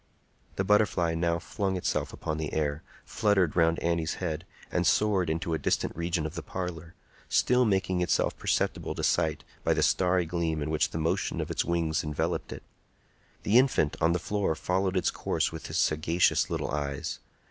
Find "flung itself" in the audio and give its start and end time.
1.37-2.11